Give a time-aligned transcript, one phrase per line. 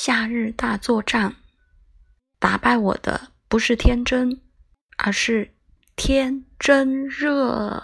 [0.00, 1.34] 夏日大作战
[2.38, 4.40] 打败我的不是天真
[4.96, 5.56] 而是
[5.96, 7.82] 天真热。